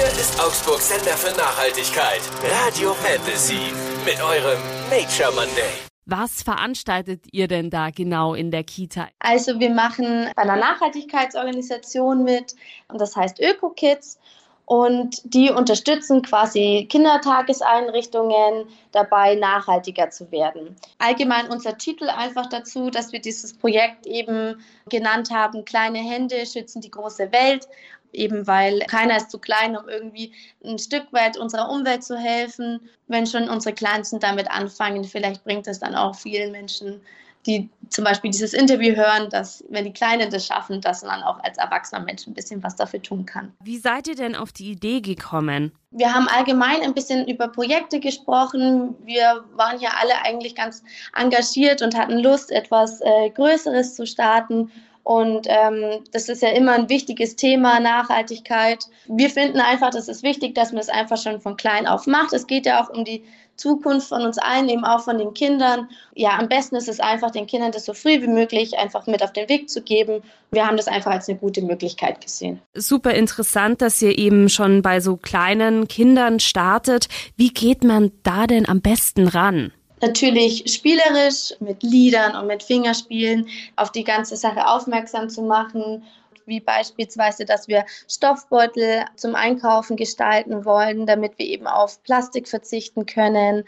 Hier 0.00 0.08
ist 0.12 0.40
Augsburg 0.40 0.80
Sender 0.80 1.14
für 1.14 1.36
Nachhaltigkeit. 1.36 2.22
Radio 2.42 2.94
Fantasy 2.94 3.70
mit 4.06 4.18
eurem 4.22 4.58
Nature 4.88 5.30
Monday. 5.34 5.68
Was 6.06 6.42
veranstaltet 6.42 7.26
ihr 7.32 7.46
denn 7.48 7.68
da 7.68 7.90
genau 7.90 8.32
in 8.32 8.50
der 8.50 8.64
Kita? 8.64 9.08
Also 9.18 9.60
wir 9.60 9.68
machen 9.68 10.30
bei 10.34 10.42
einer 10.42 10.56
Nachhaltigkeitsorganisation 10.56 12.24
mit 12.24 12.54
und 12.88 12.98
das 12.98 13.14
heißt 13.14 13.40
ÖkoKids 13.40 14.18
und 14.64 15.20
die 15.24 15.50
unterstützen 15.50 16.22
quasi 16.22 16.86
Kindertageseinrichtungen 16.88 18.68
dabei, 18.92 19.34
nachhaltiger 19.34 20.08
zu 20.08 20.30
werden. 20.30 20.76
Allgemein 20.98 21.50
unser 21.50 21.76
Titel 21.76 22.08
einfach 22.08 22.46
dazu, 22.46 22.88
dass 22.88 23.12
wir 23.12 23.20
dieses 23.20 23.52
Projekt 23.52 24.06
eben 24.06 24.62
genannt 24.88 25.30
haben, 25.30 25.66
kleine 25.66 25.98
Hände 25.98 26.46
schützen 26.46 26.80
die 26.80 26.90
große 26.90 27.32
Welt, 27.32 27.68
eben 28.12 28.46
weil 28.46 28.80
keiner 28.80 29.16
ist 29.16 29.30
zu 29.30 29.38
klein, 29.38 29.76
um 29.76 29.88
irgendwie 29.88 30.32
ein 30.64 30.78
Stück 30.78 31.12
weit 31.12 31.36
unserer 31.36 31.70
Umwelt 31.70 32.04
zu 32.04 32.16
helfen. 32.16 32.80
Wenn 33.08 33.26
schon 33.26 33.48
unsere 33.48 33.74
Kleinsten 33.74 34.20
damit 34.20 34.50
anfangen, 34.50 35.04
vielleicht 35.04 35.44
bringt 35.44 35.66
es 35.66 35.80
dann 35.80 35.94
auch 35.94 36.14
vielen 36.14 36.52
Menschen 36.52 37.00
die 37.46 37.70
zum 37.88 38.04
Beispiel 38.04 38.30
dieses 38.30 38.52
Interview 38.52 38.94
hören, 38.94 39.30
dass 39.30 39.64
wenn 39.70 39.84
die 39.84 39.92
Kleinen 39.92 40.30
das 40.30 40.46
schaffen, 40.46 40.80
dass 40.80 41.02
man 41.02 41.22
auch 41.22 41.42
als 41.42 41.58
erwachsener 41.58 42.04
Mensch 42.04 42.26
ein 42.26 42.34
bisschen 42.34 42.62
was 42.62 42.76
dafür 42.76 43.02
tun 43.02 43.24
kann. 43.24 43.52
Wie 43.64 43.78
seid 43.78 44.06
ihr 44.06 44.14
denn 44.14 44.36
auf 44.36 44.52
die 44.52 44.70
Idee 44.70 45.00
gekommen? 45.00 45.72
Wir 45.90 46.14
haben 46.14 46.28
allgemein 46.28 46.82
ein 46.82 46.94
bisschen 46.94 47.26
über 47.26 47.48
Projekte 47.48 47.98
gesprochen. 47.98 48.94
Wir 49.04 49.44
waren 49.54 49.80
ja 49.80 49.90
alle 50.00 50.22
eigentlich 50.22 50.54
ganz 50.54 50.84
engagiert 51.16 51.82
und 51.82 51.96
hatten 51.96 52.18
Lust, 52.18 52.52
etwas 52.52 53.00
äh, 53.00 53.30
Größeres 53.30 53.96
zu 53.96 54.06
starten. 54.06 54.70
Und 55.10 55.48
ähm, 55.48 56.04
das 56.12 56.28
ist 56.28 56.40
ja 56.40 56.50
immer 56.50 56.74
ein 56.74 56.88
wichtiges 56.88 57.34
Thema, 57.34 57.80
Nachhaltigkeit. 57.80 58.84
Wir 59.08 59.28
finden 59.28 59.58
einfach, 59.58 59.90
das 59.90 60.06
ist 60.06 60.22
wichtig, 60.22 60.54
dass 60.54 60.70
man 60.70 60.80
es 60.80 60.88
einfach 60.88 61.20
schon 61.20 61.40
von 61.40 61.56
klein 61.56 61.88
auf 61.88 62.06
macht. 62.06 62.32
Es 62.32 62.46
geht 62.46 62.64
ja 62.64 62.80
auch 62.80 62.90
um 62.90 63.04
die 63.04 63.24
Zukunft 63.56 64.06
von 64.06 64.22
uns 64.22 64.38
allen, 64.38 64.68
eben 64.68 64.84
auch 64.84 65.02
von 65.02 65.18
den 65.18 65.34
Kindern. 65.34 65.88
Ja, 66.14 66.38
am 66.38 66.48
besten 66.48 66.76
ist 66.76 66.88
es 66.88 67.00
einfach, 67.00 67.32
den 67.32 67.48
Kindern 67.48 67.72
das 67.72 67.86
so 67.86 67.92
früh 67.92 68.22
wie 68.22 68.28
möglich 68.28 68.78
einfach 68.78 69.08
mit 69.08 69.20
auf 69.24 69.32
den 69.32 69.48
Weg 69.48 69.68
zu 69.68 69.82
geben. 69.82 70.22
Wir 70.52 70.64
haben 70.64 70.76
das 70.76 70.86
einfach 70.86 71.10
als 71.10 71.28
eine 71.28 71.38
gute 71.38 71.62
Möglichkeit 71.62 72.20
gesehen. 72.20 72.62
Super 72.74 73.12
interessant, 73.12 73.82
dass 73.82 74.00
ihr 74.00 74.16
eben 74.16 74.48
schon 74.48 74.80
bei 74.80 75.00
so 75.00 75.16
kleinen 75.16 75.88
Kindern 75.88 76.38
startet. 76.38 77.08
Wie 77.36 77.52
geht 77.52 77.82
man 77.82 78.12
da 78.22 78.46
denn 78.46 78.68
am 78.68 78.80
besten 78.80 79.26
ran? 79.26 79.72
Natürlich 80.00 80.64
spielerisch 80.72 81.54
mit 81.60 81.82
Liedern 81.82 82.36
und 82.36 82.46
mit 82.46 82.62
Fingerspielen 82.62 83.48
auf 83.76 83.92
die 83.92 84.04
ganze 84.04 84.36
Sache 84.36 84.66
aufmerksam 84.66 85.28
zu 85.28 85.42
machen 85.42 86.02
wie 86.50 86.60
beispielsweise, 86.60 87.46
dass 87.46 87.68
wir 87.68 87.86
Stoffbeutel 88.08 89.04
zum 89.16 89.34
Einkaufen 89.34 89.96
gestalten 89.96 90.66
wollen, 90.66 91.06
damit 91.06 91.38
wir 91.38 91.46
eben 91.46 91.66
auf 91.66 92.02
Plastik 92.02 92.48
verzichten 92.48 93.06
können. 93.06 93.64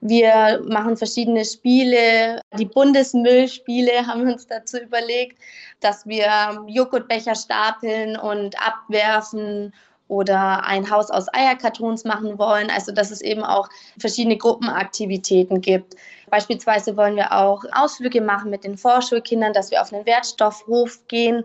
Wir 0.00 0.62
machen 0.66 0.96
verschiedene 0.96 1.44
Spiele. 1.44 2.40
Die 2.58 2.64
Bundesmüllspiele 2.64 3.92
haben 4.06 4.26
wir 4.26 4.32
uns 4.32 4.46
dazu 4.46 4.78
überlegt, 4.78 5.38
dass 5.80 6.06
wir 6.06 6.64
Joghurtbecher 6.68 7.34
stapeln 7.34 8.16
und 8.16 8.56
abwerfen 8.64 9.74
oder 10.10 10.64
ein 10.64 10.90
Haus 10.90 11.10
aus 11.10 11.32
Eierkartons 11.32 12.04
machen 12.04 12.38
wollen. 12.38 12.68
Also 12.70 12.92
dass 12.92 13.10
es 13.10 13.20
eben 13.20 13.44
auch 13.44 13.68
verschiedene 13.98 14.36
Gruppenaktivitäten 14.36 15.60
gibt. 15.60 15.94
Beispielsweise 16.30 16.96
wollen 16.96 17.16
wir 17.16 17.32
auch 17.32 17.64
Ausflüge 17.72 18.20
machen 18.20 18.50
mit 18.50 18.64
den 18.64 18.76
Vorschulkindern, 18.76 19.52
dass 19.52 19.70
wir 19.70 19.80
auf 19.80 19.92
einen 19.92 20.06
Wertstoffhof 20.06 21.06
gehen 21.08 21.44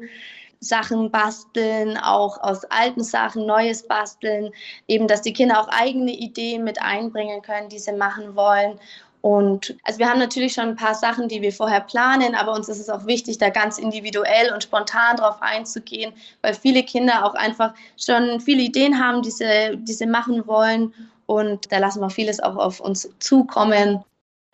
Sachen 0.59 1.11
basteln, 1.11 1.97
auch 1.97 2.41
aus 2.41 2.66
alten 2.66 3.03
Sachen 3.03 3.45
Neues 3.45 3.88
basteln, 3.88 4.52
eben, 4.88 5.08
dass 5.08 5.21
die 5.21 5.33
Kinder 5.33 5.59
auch 5.59 5.67
eigene 5.67 6.11
Ideen 6.11 6.63
mit 6.63 6.81
einbringen 6.81 7.41
können, 7.41 7.69
die 7.69 7.80
sie 7.80 7.93
machen 7.93 8.36
wollen. 8.36 8.80
Und 9.25 9.75
also 9.81 9.97
wir 9.97 10.07
haben 10.07 10.19
natürlich 10.19 10.53
schon 10.53 10.65
ein 10.65 10.75
paar 10.75 10.93
Sachen, 10.93 11.27
die 11.27 11.41
wir 11.41 11.52
vorher 11.52 11.81
planen, 11.81 12.36
aber 12.36 12.53
uns 12.53 12.69
ist 12.69 12.77
es 12.77 12.91
auch 12.91 13.08
wichtig, 13.08 13.39
da 13.39 13.49
ganz 13.49 13.80
individuell 13.80 14.53
und 14.53 14.61
spontan 14.61 15.17
drauf 15.17 15.37
einzugehen, 15.41 16.13
weil 16.43 16.53
viele 16.53 16.83
Kinder 16.83 17.25
auch 17.25 17.33
einfach 17.33 17.73
schon 17.97 18.39
viele 18.39 18.61
Ideen 18.61 19.03
haben, 19.03 19.23
die 19.23 19.31
sie, 19.31 19.77
die 19.77 19.93
sie 19.93 20.05
machen 20.05 20.45
wollen. 20.45 20.93
Und 21.25 21.71
da 21.71 21.80
lassen 21.80 22.02
wir 22.02 22.11
vieles 22.11 22.39
auch 22.39 22.55
auf 22.55 22.80
uns 22.80 23.09
zukommen. 23.17 24.03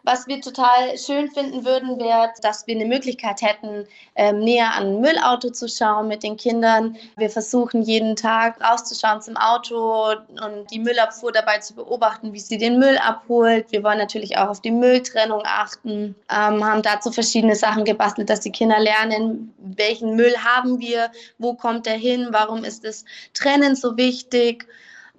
Was 0.03 0.27
wir 0.27 0.41
total 0.41 0.97
schön 0.97 1.29
finden 1.29 1.63
würden, 1.63 1.99
wäre, 1.99 2.31
dass 2.41 2.65
wir 2.65 2.75
eine 2.75 2.85
Möglichkeit 2.85 3.41
hätten, 3.41 3.87
ähm, 4.15 4.39
näher 4.39 4.73
an 4.73 4.87
ein 4.87 5.01
Müllauto 5.01 5.51
zu 5.51 5.67
schauen 5.67 6.07
mit 6.07 6.23
den 6.23 6.37
Kindern. 6.37 6.95
Wir 7.17 7.29
versuchen 7.29 7.83
jeden 7.83 8.15
Tag 8.15 8.59
rauszuschauen 8.61 9.21
zum 9.21 9.37
Auto 9.37 10.09
und 10.11 10.71
die 10.71 10.79
Müllabfuhr 10.79 11.31
dabei 11.31 11.59
zu 11.59 11.75
beobachten, 11.75 12.33
wie 12.33 12.39
sie 12.39 12.57
den 12.57 12.79
Müll 12.79 12.97
abholt. 12.97 13.71
Wir 13.71 13.83
wollen 13.83 13.99
natürlich 13.99 14.37
auch 14.37 14.49
auf 14.49 14.61
die 14.61 14.71
Mülltrennung 14.71 15.43
achten, 15.45 16.15
ähm, 16.29 16.65
haben 16.65 16.81
dazu 16.81 17.11
verschiedene 17.11 17.55
Sachen 17.55 17.85
gebastelt, 17.85 18.29
dass 18.29 18.39
die 18.39 18.51
Kinder 18.51 18.79
lernen, 18.79 19.53
welchen 19.59 20.15
Müll 20.15 20.35
haben 20.37 20.79
wir, 20.79 21.11
wo 21.37 21.53
kommt 21.53 21.85
er 21.85 21.97
hin, 21.97 22.29
warum 22.31 22.63
ist 22.63 22.83
das 22.83 23.05
Trennen 23.33 23.75
so 23.75 23.97
wichtig 23.97 24.67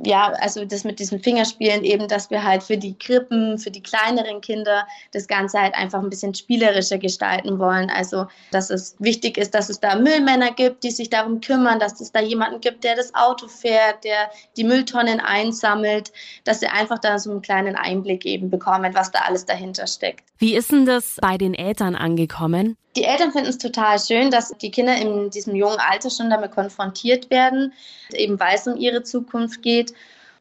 ja, 0.04 0.32
also 0.40 0.64
das 0.64 0.82
mit 0.82 0.98
diesen 0.98 1.20
Fingerspielen 1.20 1.84
eben, 1.84 2.08
dass 2.08 2.30
wir 2.30 2.42
halt 2.42 2.62
für 2.62 2.76
die 2.76 2.98
Krippen, 2.98 3.58
für 3.58 3.70
die 3.70 3.82
kleineren 3.82 4.40
Kinder 4.40 4.86
das 5.12 5.28
Ganze 5.28 5.60
halt 5.60 5.74
einfach 5.74 6.00
ein 6.00 6.10
bisschen 6.10 6.34
spielerischer 6.34 6.98
gestalten 6.98 7.58
wollen. 7.60 7.88
Also, 7.88 8.26
dass 8.50 8.70
es 8.70 8.96
wichtig 8.98 9.38
ist, 9.38 9.54
dass 9.54 9.68
es 9.68 9.78
da 9.78 9.94
Müllmänner 9.94 10.52
gibt, 10.52 10.82
die 10.82 10.90
sich 10.90 11.08
darum 11.08 11.40
kümmern, 11.40 11.78
dass 11.78 12.00
es 12.00 12.10
da 12.10 12.20
jemanden 12.20 12.60
gibt, 12.60 12.82
der 12.82 12.96
das 12.96 13.14
Auto 13.14 13.46
fährt, 13.46 14.02
der 14.02 14.30
die 14.56 14.64
Mülltonnen 14.64 15.20
einsammelt, 15.20 16.12
dass 16.44 16.60
sie 16.60 16.66
einfach 16.66 16.98
da 16.98 17.18
so 17.20 17.30
einen 17.30 17.42
kleinen 17.42 17.76
Einblick 17.76 18.26
eben 18.26 18.50
bekommen, 18.50 18.94
was 18.94 19.12
da 19.12 19.20
alles 19.20 19.46
dahinter 19.46 19.86
steckt. 19.86 20.24
Wie 20.38 20.56
ist 20.56 20.72
denn 20.72 20.84
das 20.84 21.18
bei 21.20 21.38
den 21.38 21.54
Eltern 21.54 21.94
angekommen? 21.94 22.76
Die 22.96 23.04
Eltern 23.04 23.32
finden 23.32 23.48
es 23.48 23.56
total 23.56 23.98
schön, 23.98 24.30
dass 24.30 24.50
die 24.60 24.70
Kinder 24.70 24.94
in 24.96 25.30
diesem 25.30 25.54
jungen 25.54 25.78
Alter 25.78 26.10
schon 26.10 26.28
damit 26.28 26.50
konfrontiert 26.50 27.30
werden, 27.30 27.72
eben 28.12 28.38
weil 28.38 28.56
es 28.56 28.66
um 28.66 28.76
ihre 28.76 29.02
Zukunft 29.02 29.62
geht. 29.62 29.91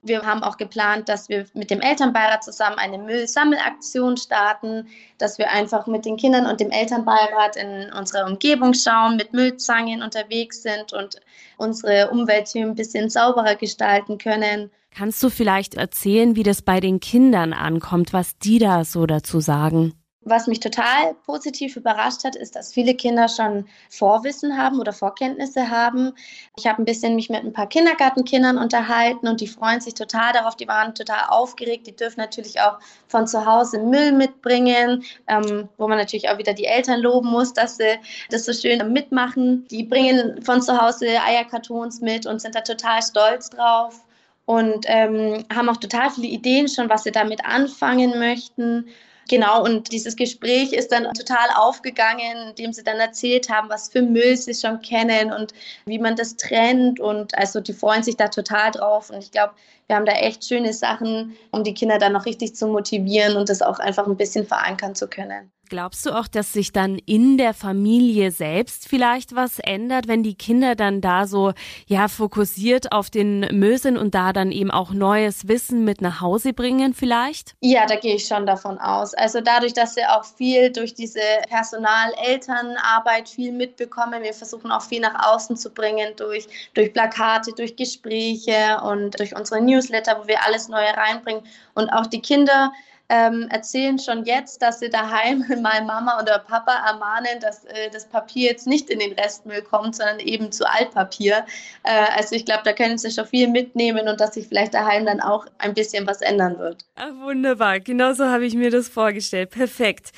Wir 0.03 0.23
haben 0.23 0.41
auch 0.41 0.57
geplant, 0.57 1.09
dass 1.09 1.29
wir 1.29 1.45
mit 1.53 1.69
dem 1.69 1.79
Elternbeirat 1.79 2.43
zusammen 2.43 2.79
eine 2.79 2.97
Müllsammelaktion 2.97 4.17
starten, 4.17 4.87
dass 5.19 5.37
wir 5.37 5.51
einfach 5.51 5.85
mit 5.85 6.05
den 6.05 6.17
Kindern 6.17 6.47
und 6.47 6.59
dem 6.59 6.71
Elternbeirat 6.71 7.55
in 7.55 7.93
unserer 7.93 8.25
Umgebung 8.25 8.73
schauen, 8.73 9.15
mit 9.15 9.31
Müllzangen 9.33 10.01
unterwegs 10.01 10.63
sind 10.63 10.91
und 10.91 11.17
unsere 11.57 12.09
Umwelt 12.09 12.49
ein 12.55 12.73
bisschen 12.73 13.11
sauberer 13.11 13.55
gestalten 13.55 14.17
können. 14.17 14.71
Kannst 14.93 15.21
du 15.21 15.29
vielleicht 15.29 15.75
erzählen, 15.75 16.35
wie 16.35 16.43
das 16.43 16.63
bei 16.63 16.79
den 16.79 16.99
Kindern 16.99 17.53
ankommt, 17.53 18.11
was 18.11 18.37
die 18.39 18.57
da 18.57 18.83
so 18.83 19.05
dazu 19.05 19.39
sagen? 19.39 19.93
Was 20.23 20.45
mich 20.45 20.59
total 20.59 21.15
positiv 21.25 21.75
überrascht 21.75 22.23
hat, 22.23 22.35
ist, 22.35 22.55
dass 22.55 22.71
viele 22.71 22.93
Kinder 22.93 23.27
schon 23.27 23.67
Vorwissen 23.89 24.55
haben 24.55 24.79
oder 24.79 24.93
Vorkenntnisse 24.93 25.71
haben. 25.71 26.13
Ich 26.55 26.67
habe 26.67 26.79
ein 26.79 26.85
bisschen 26.85 27.15
mich 27.15 27.29
mit 27.31 27.43
ein 27.43 27.53
paar 27.53 27.65
Kindergartenkindern 27.65 28.59
unterhalten 28.59 29.27
und 29.27 29.41
die 29.41 29.47
freuen 29.47 29.81
sich 29.81 29.95
total 29.95 30.31
darauf. 30.31 30.55
Die 30.55 30.67
waren 30.67 30.93
total 30.93 31.29
aufgeregt. 31.29 31.87
Die 31.87 31.95
dürfen 31.95 32.19
natürlich 32.19 32.61
auch 32.61 32.77
von 33.07 33.25
zu 33.25 33.47
Hause 33.47 33.79
Müll 33.79 34.11
mitbringen, 34.11 35.03
ähm, 35.27 35.69
wo 35.77 35.87
man 35.87 35.97
natürlich 35.97 36.29
auch 36.29 36.37
wieder 36.37 36.53
die 36.53 36.65
Eltern 36.65 36.99
loben 36.99 37.29
muss, 37.29 37.53
dass 37.53 37.77
sie 37.77 37.97
das 38.29 38.45
so 38.45 38.53
schön 38.53 38.93
mitmachen. 38.93 39.67
Die 39.69 39.83
bringen 39.83 40.39
von 40.43 40.61
zu 40.61 40.79
Hause 40.79 41.07
Eierkartons 41.25 41.99
mit 41.99 42.27
und 42.27 42.41
sind 42.41 42.53
da 42.53 42.61
total 42.61 43.01
stolz 43.01 43.49
drauf 43.49 43.99
und 44.45 44.85
ähm, 44.87 45.45
haben 45.51 45.69
auch 45.69 45.77
total 45.77 46.11
viele 46.11 46.27
Ideen 46.27 46.67
schon, 46.67 46.89
was 46.89 47.03
sie 47.03 47.11
damit 47.11 47.43
anfangen 47.43 48.19
möchten. 48.19 48.85
Genau, 49.29 49.63
und 49.63 49.91
dieses 49.91 50.15
Gespräch 50.15 50.73
ist 50.73 50.91
dann 50.91 51.03
total 51.13 51.49
aufgegangen, 51.55 52.49
indem 52.49 52.73
sie 52.73 52.83
dann 52.83 52.99
erzählt 52.99 53.49
haben, 53.49 53.69
was 53.69 53.89
für 53.89 54.01
Müll 54.01 54.35
sie 54.35 54.53
schon 54.53 54.81
kennen 54.81 55.31
und 55.31 55.53
wie 55.85 55.99
man 55.99 56.15
das 56.15 56.35
trennt. 56.35 56.99
Und 56.99 57.37
also 57.37 57.61
die 57.61 57.73
freuen 57.73 58.03
sich 58.03 58.17
da 58.17 58.27
total 58.27 58.71
drauf. 58.71 59.09
Und 59.09 59.23
ich 59.23 59.31
glaube, 59.31 59.53
wir 59.87 59.95
haben 59.95 60.05
da 60.05 60.13
echt 60.13 60.45
schöne 60.45 60.73
Sachen, 60.73 61.37
um 61.51 61.63
die 61.63 61.73
Kinder 61.73 61.97
dann 61.97 62.13
noch 62.13 62.25
richtig 62.25 62.55
zu 62.55 62.67
motivieren 62.67 63.37
und 63.37 63.49
das 63.49 63.61
auch 63.61 63.79
einfach 63.79 64.07
ein 64.07 64.17
bisschen 64.17 64.45
verankern 64.45 64.95
zu 64.95 65.07
können. 65.07 65.51
Glaubst 65.71 66.05
du 66.05 66.11
auch, 66.11 66.27
dass 66.27 66.51
sich 66.51 66.73
dann 66.73 66.99
in 67.05 67.37
der 67.37 67.53
Familie 67.53 68.31
selbst 68.31 68.89
vielleicht 68.89 69.37
was 69.37 69.57
ändert, 69.57 70.09
wenn 70.09 70.21
die 70.21 70.35
Kinder 70.35 70.75
dann 70.75 70.99
da 70.99 71.27
so 71.27 71.53
ja 71.87 72.09
fokussiert 72.09 72.91
auf 72.91 73.09
den 73.09 73.47
sind 73.77 73.97
und 73.97 74.13
da 74.13 74.33
dann 74.33 74.51
eben 74.51 74.69
auch 74.69 74.91
neues 74.91 75.47
Wissen 75.47 75.85
mit 75.85 76.01
nach 76.01 76.19
Hause 76.19 76.51
bringen 76.51 76.93
vielleicht? 76.93 77.55
Ja, 77.61 77.85
da 77.85 77.95
gehe 77.95 78.15
ich 78.15 78.27
schon 78.27 78.45
davon 78.45 78.79
aus. 78.79 79.13
Also 79.13 79.39
dadurch, 79.39 79.71
dass 79.73 79.95
wir 79.95 80.13
auch 80.13 80.25
viel 80.25 80.73
durch 80.73 80.93
diese 80.93 81.21
Personal-Elternarbeit 81.47 83.29
viel 83.29 83.53
mitbekommen, 83.53 84.23
wir 84.23 84.33
versuchen 84.33 84.71
auch 84.71 84.81
viel 84.81 84.99
nach 84.99 85.33
außen 85.33 85.55
zu 85.55 85.69
bringen 85.69 86.09
durch, 86.17 86.49
durch 86.73 86.91
Plakate, 86.91 87.53
durch 87.53 87.77
Gespräche 87.77 88.81
und 88.83 89.17
durch 89.17 89.33
unsere 89.37 89.61
Newsletter, 89.61 90.19
wo 90.21 90.27
wir 90.27 90.45
alles 90.45 90.67
Neue 90.67 90.97
reinbringen 90.97 91.43
und 91.75 91.89
auch 91.91 92.07
die 92.07 92.21
Kinder 92.21 92.73
ähm, 93.11 93.47
erzählen 93.49 93.99
schon 93.99 94.23
jetzt, 94.23 94.61
dass 94.61 94.79
sie 94.79 94.89
daheim 94.89 95.43
mal 95.61 95.83
Mama 95.83 96.19
oder 96.21 96.39
Papa 96.39 96.71
ermahnen, 96.87 97.41
dass 97.41 97.65
äh, 97.65 97.89
das 97.91 98.07
Papier 98.07 98.51
jetzt 98.51 98.67
nicht 98.67 98.89
in 98.89 98.99
den 98.99 99.11
Restmüll 99.11 99.61
kommt, 99.61 99.97
sondern 99.97 100.19
eben 100.19 100.51
zu 100.53 100.65
Altpapier. 100.65 101.45
Äh, 101.83 102.05
also 102.15 102.35
ich 102.35 102.45
glaube, 102.45 102.61
da 102.63 102.71
können 102.71 102.97
sie 102.97 103.11
schon 103.11 103.25
viel 103.25 103.49
mitnehmen 103.49 104.07
und 104.07 104.21
dass 104.21 104.35
sich 104.35 104.47
vielleicht 104.47 104.73
daheim 104.73 105.05
dann 105.05 105.19
auch 105.19 105.45
ein 105.57 105.73
bisschen 105.73 106.07
was 106.07 106.21
ändern 106.21 106.57
wird. 106.57 106.85
Ach, 106.95 107.11
wunderbar, 107.21 107.81
genau 107.81 108.13
so 108.13 108.25
habe 108.25 108.45
ich 108.45 108.55
mir 108.55 108.71
das 108.71 108.87
vorgestellt. 108.87 109.49
Perfekt 109.49 110.11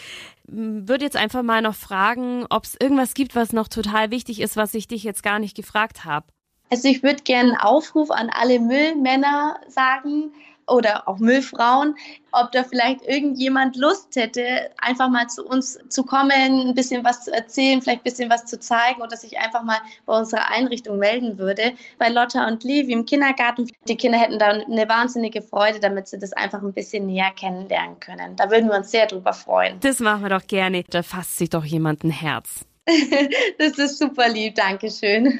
würde 0.46 1.06
jetzt 1.06 1.16
einfach 1.16 1.42
mal 1.42 1.62
noch 1.62 1.74
fragen, 1.74 2.46
ob 2.50 2.66
es 2.66 2.76
irgendwas 2.80 3.14
gibt, 3.14 3.34
was 3.34 3.54
noch 3.54 3.70
total 3.70 4.12
wichtig 4.12 4.42
ist, 4.42 4.58
was 4.58 4.74
ich 4.74 4.90
dich 4.90 5.04
jetzt 5.06 5.24
gar 5.24 5.40
nicht 5.40 5.56
gefragt 5.56 6.04
habe. 6.04 6.28
Also 6.70 6.90
ich 6.90 7.02
würde 7.02 7.24
gerne 7.24 7.52
einen 7.52 7.60
Aufruf 7.60 8.12
an 8.12 8.30
alle 8.30 8.60
Müllmänner 8.60 9.58
sagen 9.68 10.34
oder 10.68 11.08
auch 11.08 11.20
Müllfrauen, 11.20 11.96
ob 12.32 12.52
da 12.52 12.64
vielleicht 12.64 13.02
irgendjemand 13.04 13.76
Lust 13.76 14.16
hätte, 14.16 14.72
einfach 14.78 15.10
mal 15.10 15.28
zu 15.28 15.46
uns 15.46 15.80
zu 15.90 16.04
kommen, 16.04 16.32
ein 16.32 16.74
bisschen 16.74 17.04
was 17.04 17.24
zu 17.24 17.34
erzählen, 17.34 17.82
vielleicht 17.82 18.02
ein 18.02 18.04
bisschen 18.04 18.30
was 18.30 18.46
zu 18.46 18.60
zeigen 18.60 19.02
oder 19.02 19.16
sich 19.18 19.38
einfach 19.38 19.64
mal 19.64 19.78
bei 20.06 20.18
unserer 20.18 20.50
Einrichtung 20.50 20.98
melden 20.98 21.38
würde. 21.38 21.74
Bei 21.98 22.10
Lotta 22.10 22.48
und 22.48 22.64
Levi 22.64 22.92
im 22.92 23.06
Kindergarten, 23.06 23.70
die 23.88 23.98
Kinder 23.98 24.18
hätten 24.18 24.40
da 24.40 24.48
eine 24.48 24.88
wahnsinnige 24.90 25.42
Freude, 25.42 25.80
damit 25.80 26.08
sie 26.08 26.20
das 26.20 26.34
einfach 26.34 26.62
ein 26.62 26.74
bisschen 26.74 27.06
näher 27.06 27.32
kennenlernen 27.36 28.00
können. 28.00 28.36
Da 28.36 28.50
würden 28.50 28.70
wir 28.70 28.78
uns 28.78 28.92
sehr 28.92 29.08
drüber 29.08 29.34
freuen. 29.34 29.80
Das 29.82 30.00
machen 30.00 30.24
wir 30.24 30.30
doch 30.30 30.48
gerne. 30.48 30.84
Da 30.90 31.04
fasst 31.04 31.38
sich 31.38 31.50
doch 31.50 31.66
jemand 31.66 32.04
ein 32.04 32.12
Herz. 32.12 32.66
das 33.58 33.78
ist 33.78 34.00
super 34.00 34.28
lieb, 34.28 34.56
Dankeschön. 34.56 35.40